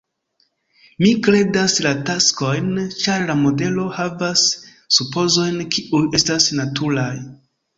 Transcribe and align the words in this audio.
Mi 1.03 1.09
kredas 1.27 1.75
la 1.87 1.91
taksojn, 2.07 2.71
ĉar 3.03 3.27
la 3.29 3.35
modelo 3.43 3.85
havas 4.01 4.47
supozojn, 4.99 5.63
kiuj 5.77 6.03
estas 6.23 6.53
naturaj. 6.63 7.11